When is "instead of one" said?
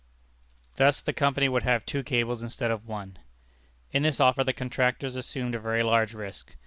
2.41-3.19